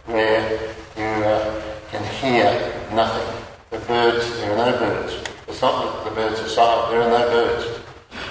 where 0.07 0.51
you 0.97 1.25
uh, 1.25 1.63
can 1.93 2.03
hear 2.15 2.45
nothing. 2.93 3.45
The 3.71 3.79
birds, 3.87 4.29
there 4.39 4.53
are 4.53 4.73
no 4.73 4.77
birds. 4.77 5.23
It's 5.47 5.63
not 5.63 6.05
that 6.05 6.11
the 6.11 6.15
birds 6.17 6.41
are 6.41 6.49
silent, 6.49 6.91
there 6.91 7.03
are 7.03 7.19
no 7.21 7.29
birds. 7.31 7.81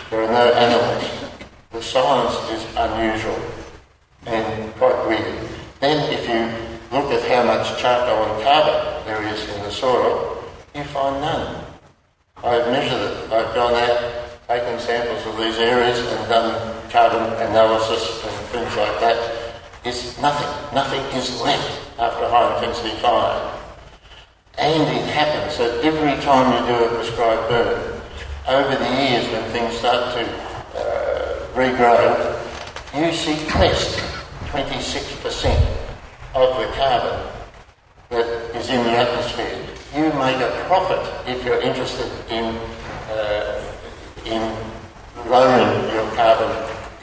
There 0.09 0.21
are 0.21 0.31
no 0.33 0.51
animals. 0.51 1.31
The 1.71 1.81
silence 1.81 2.35
is 2.51 2.75
unusual 2.75 3.39
and 4.25 4.75
quite 4.75 5.07
weird. 5.07 5.49
Then 5.79 6.11
if 6.11 6.27
you 6.27 6.67
look 6.91 7.09
at 7.13 7.23
how 7.31 7.43
much 7.45 7.79
charcoal 7.79 8.35
and 8.35 8.43
carbon 8.43 8.98
there 9.05 9.23
is 9.27 9.41
in 9.49 9.63
the 9.63 9.71
soil, 9.71 10.43
you 10.75 10.83
find 10.85 11.21
none. 11.21 11.65
I've 12.37 12.67
measured 12.67 13.01
it. 13.01 13.31
I've 13.31 13.53
gone 13.53 13.73
out, 13.73 14.29
taken 14.47 14.79
samples 14.79 15.25
of 15.25 15.37
these 15.37 15.57
areas 15.57 15.99
and 15.99 16.29
done 16.29 16.89
carbon 16.89 17.33
analysis 17.47 18.23
and 18.23 18.31
things 18.47 18.75
like 18.75 18.99
that. 19.01 19.53
It's 19.83 20.19
nothing. 20.21 20.75
Nothing 20.75 21.01
is 21.17 21.41
left 21.41 21.99
after 21.99 22.29
high 22.29 22.55
intensity 22.55 22.95
fire. 23.01 23.59
And 24.57 24.83
it 24.83 25.05
happens 25.07 25.57
that 25.57 25.83
every 25.83 26.21
time 26.23 26.51
you 26.53 26.73
do 26.73 26.85
a 26.85 26.95
prescribed 26.95 27.49
burn, 27.49 28.01
over 28.47 28.75
the 28.75 28.89
years 29.03 29.27
when 29.31 29.43
things 29.51 29.77
start 29.77 30.13
to 30.15 30.25
uh, 30.79 31.47
regrow, 31.53 32.35
you 32.95 33.13
see 33.13 33.35
sequester 33.35 34.01
26% 34.47 35.53
of 36.33 36.57
the 36.57 36.65
carbon 36.75 37.38
that 38.09 38.55
is 38.55 38.69
in 38.69 38.83
the 38.83 38.91
atmosphere. 38.91 39.65
You 39.95 40.05
make 40.19 40.37
a 40.37 40.63
profit 40.67 40.99
if 41.27 41.43
you're 41.45 41.61
interested 41.61 42.09
in, 42.29 42.55
uh, 43.09 43.61
in 44.25 44.41
lowering 45.29 45.93
your 45.93 46.09
carbon 46.15 46.51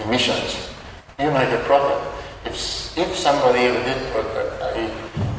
emissions. 0.05 0.71
You 1.19 1.31
make 1.31 1.51
a 1.51 1.63
profit. 1.65 1.99
If, 2.45 2.99
if 2.99 3.17
somebody 3.17 3.61
ever 3.61 3.83
did 3.85 4.13
put 4.13 4.27
a, 4.27 4.91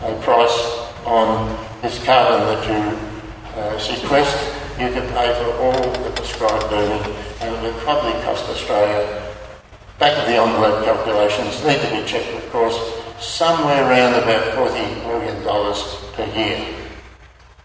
a, 0.04 0.14
a 0.14 0.22
price 0.22 0.58
on 1.06 1.56
this 1.82 2.04
carbon 2.04 2.40
that 2.48 2.64
you 2.68 3.62
uh, 3.62 3.80
sequester, 3.80 4.54
you 4.80 4.94
could 4.94 5.10
pay 5.10 5.34
for 5.42 5.52
all 5.58 6.04
the 6.04 6.12
prescribed 6.12 6.70
burning 6.70 7.16
and 7.42 7.56
it 7.56 7.62
would 7.64 7.82
probably 7.82 8.12
cost 8.24 8.48
Australia 8.50 9.28
back 10.00 10.16
of 10.20 10.28
the 10.28 10.36
envelope 10.36 10.86
calculations 10.86 11.64
need 11.66 11.82
to 11.82 11.90
be 11.90 12.08
checked, 12.08 12.32
of 12.36 12.52
course, 12.52 12.78
somewhere 13.20 13.90
around 13.90 14.14
about 14.14 14.54
$40 14.54 15.04
million 15.08 15.44
per 16.14 16.26
year. 16.38 16.74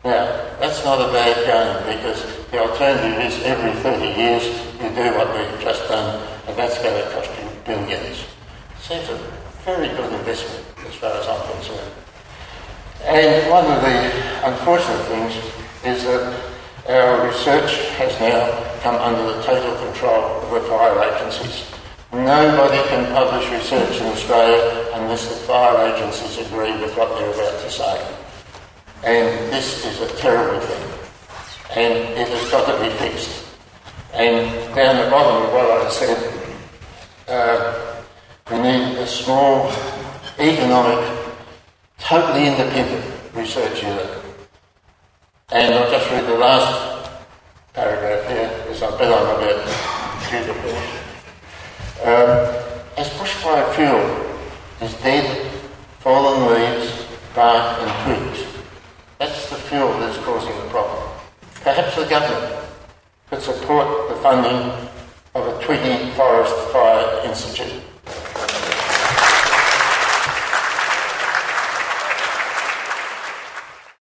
Now, 0.04 0.26
that's 0.58 0.84
not 0.84 1.00
a 1.00 1.12
bad 1.12 1.36
game 1.46 1.96
because 1.96 2.24
the 2.50 2.58
alternative 2.58 3.20
is 3.20 3.42
every 3.44 3.72
30 3.82 4.18
years 4.18 4.44
you 4.80 4.88
do 4.90 5.14
what 5.16 5.28
we've 5.36 5.60
just 5.60 5.88
done 5.88 6.20
and 6.48 6.56
that's 6.56 6.82
going 6.82 7.02
to 7.02 7.10
cost 7.10 7.30
you 7.38 7.48
billions. 7.64 8.24
Seems 8.80 9.08
a 9.10 9.16
very 9.64 9.88
good 9.88 10.12
investment 10.12 10.66
as 10.86 10.94
far 10.96 11.12
as 11.12 11.28
I'm 11.28 11.52
concerned. 11.52 11.92
And 13.04 13.50
one 13.50 13.64
of 13.66 13.80
the 13.82 14.46
unfortunate 14.46 15.04
things 15.06 15.34
is 15.84 16.04
that 16.04 16.52
our 16.88 17.26
research 17.28 17.88
has 17.96 18.18
now 18.18 18.80
come 18.80 18.96
under 18.96 19.36
the 19.36 19.42
total 19.42 19.76
control 19.86 20.24
of 20.42 20.50
the 20.50 20.68
fire 20.68 20.98
agencies. 21.14 21.72
Nobody 22.12 22.76
can 22.90 23.10
publish 23.14 23.50
research 23.50 23.98
in 23.98 24.06
Australia 24.08 24.86
unless 24.92 25.28
the 25.28 25.34
fire 25.46 25.94
agencies 25.94 26.46
agree 26.46 26.72
with 26.72 26.94
what 26.94 27.08
they're 27.18 27.32
about 27.32 27.58
to 27.62 27.70
say. 27.70 28.16
And 29.02 29.50
this 29.50 29.86
is 29.86 29.98
a 30.02 30.14
terrible 30.18 30.60
thing. 30.60 30.90
And 31.74 31.94
it 32.18 32.28
has 32.28 32.50
got 32.50 32.66
to 32.66 32.84
be 32.84 32.90
fixed. 32.96 33.46
And 34.12 34.74
down 34.74 35.02
the 35.02 35.10
bottom 35.10 35.46
of 35.46 35.54
what 35.54 35.70
I 35.70 35.88
said, 35.88 36.50
uh, 37.28 38.04
we 38.50 38.58
need 38.58 38.98
a 38.98 39.06
small, 39.06 39.72
economic, 40.38 41.18
totally 41.98 42.46
independent 42.46 43.10
research 43.32 43.82
unit. 43.82 44.22
And 45.50 45.74
I'll 45.74 45.90
just 45.90 46.10
read 46.10 46.26
the 46.26 46.34
last 46.34 47.10
paragraph 47.72 48.28
here, 48.28 48.64
because 48.64 48.82
I 48.82 48.98
bet 48.98 49.10
I'm 49.10 49.34
about 49.34 50.20
computer 50.20 51.01
um, 52.04 52.54
as 52.96 53.08
bushfire 53.10 53.74
fuel 53.74 54.86
is 54.86 54.94
dead, 55.02 55.50
fallen 56.00 56.52
leaves, 56.52 57.06
bark 57.34 57.78
and 57.80 57.92
twigs. 58.04 58.44
That's 59.18 59.48
the 59.50 59.56
fuel 59.56 59.92
that 60.00 60.10
is 60.10 60.18
causing 60.24 60.56
the 60.58 60.68
problem. 60.70 61.08
Perhaps 61.62 61.96
the 61.96 62.06
government 62.06 62.66
could 63.30 63.40
support 63.40 64.08
the 64.08 64.16
funding 64.16 64.88
of 65.34 65.46
a 65.46 65.64
Twiggy 65.64 66.10
Forest 66.14 66.54
Fire 66.72 67.24
Institute 67.24 67.82